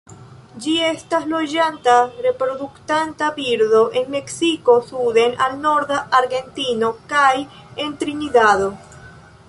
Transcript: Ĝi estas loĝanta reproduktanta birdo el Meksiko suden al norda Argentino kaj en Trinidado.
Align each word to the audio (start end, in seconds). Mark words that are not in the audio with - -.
Ĝi 0.61 0.71
estas 0.85 1.25
loĝanta 1.33 1.97
reproduktanta 2.27 3.27
birdo 3.35 3.83
el 4.01 4.09
Meksiko 4.15 4.77
suden 4.89 5.37
al 5.47 5.61
norda 5.67 6.01
Argentino 6.23 6.93
kaj 7.13 7.33
en 7.85 7.95
Trinidado. 8.05 8.77